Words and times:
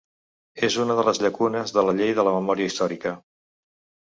És 0.67 0.77
una 0.83 0.95
de 0.99 1.03
les 1.09 1.21
llacunes 1.23 1.75
de 1.75 1.83
la 1.89 1.95
llei 2.01 2.15
de 2.21 2.27
la 2.29 2.35
memòria 2.39 2.71
històrica. 2.73 3.15